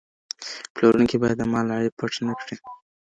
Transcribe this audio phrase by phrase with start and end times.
[0.73, 2.55] پلورونکی بايد د مال عيب پټ نه کړي.